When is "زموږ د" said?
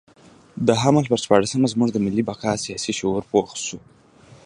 1.73-1.97